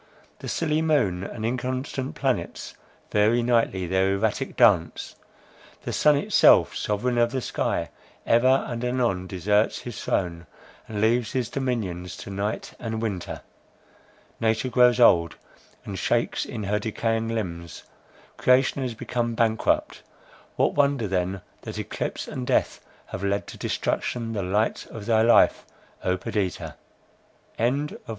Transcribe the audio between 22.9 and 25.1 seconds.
have led to destruction the light of